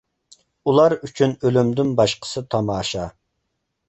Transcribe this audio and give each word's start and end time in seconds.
ئۇلار 0.69 0.95
ئۈچۈن 1.07 1.35
ئۆلۈمدىن 1.49 1.91
باشقىسى 1.99 2.43
تاماشا. 2.55 3.05